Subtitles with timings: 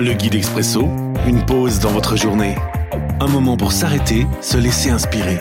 [0.00, 0.82] Le guide expresso,
[1.26, 2.54] une pause dans votre journée.
[3.18, 5.38] Un moment pour s'arrêter, se laisser inspirer.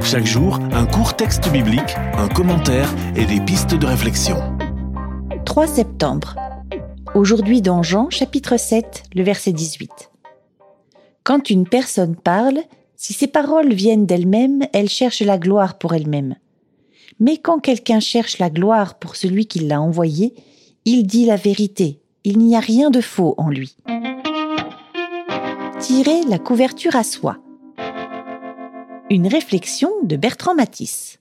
[0.00, 4.36] Chaque jour, un court texte biblique, un commentaire et des pistes de réflexion.
[5.44, 6.36] 3 septembre.
[7.16, 9.90] Aujourd'hui dans Jean chapitre 7, le verset 18.
[11.24, 12.60] Quand une personne parle,
[12.94, 16.36] si ses paroles viennent d'elle-même, elle cherche la gloire pour elle-même.
[17.18, 20.32] Mais quand quelqu'un cherche la gloire pour celui qui l'a envoyé,
[20.84, 23.76] il dit la vérité, il n'y a rien de faux en lui.
[25.80, 27.38] Tirer la couverture à soi.
[29.08, 31.18] Une réflexion de Bertrand Matisse.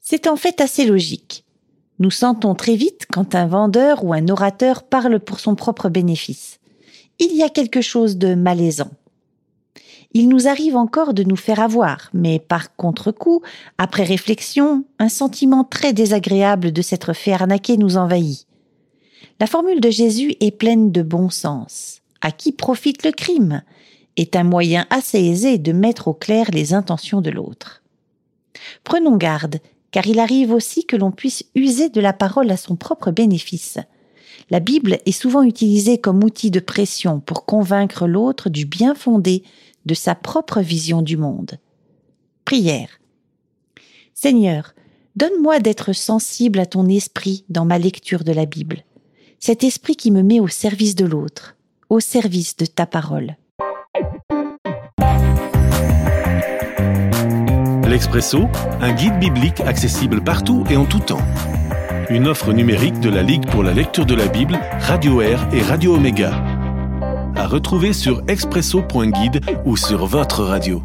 [0.00, 1.44] C'est en fait assez logique.
[1.98, 6.58] Nous sentons très vite quand un vendeur ou un orateur parle pour son propre bénéfice.
[7.18, 8.90] Il y a quelque chose de malaisant.
[10.12, 13.40] Il nous arrive encore de nous faire avoir, mais par contre-coup,
[13.78, 18.46] après réflexion, un sentiment très désagréable de s'être fait arnaquer nous envahit.
[19.40, 22.00] La formule de Jésus est pleine de bon sens.
[22.20, 23.62] À qui profite le crime
[24.16, 27.82] est un moyen assez aisé de mettre au clair les intentions de l'autre.
[28.84, 29.58] Prenons garde,
[29.90, 33.78] car il arrive aussi que l'on puisse user de la parole à son propre bénéfice.
[34.50, 39.42] La Bible est souvent utilisée comme outil de pression pour convaincre l'autre du bien fondé
[39.86, 41.58] de sa propre vision du monde.
[42.44, 43.00] Prière.
[44.14, 44.74] Seigneur,
[45.16, 48.84] donne-moi d'être sensible à ton esprit dans ma lecture de la Bible
[49.44, 51.56] cet esprit qui me met au service de l'autre,
[51.90, 53.34] au service de ta parole.
[57.88, 58.44] L'Expresso,
[58.80, 61.26] un guide biblique accessible partout et en tout temps.
[62.08, 65.62] Une offre numérique de la Ligue pour la lecture de la Bible, Radio Air et
[65.62, 66.40] Radio Omega.
[67.34, 70.84] À retrouver sur expresso.guide ou sur votre radio.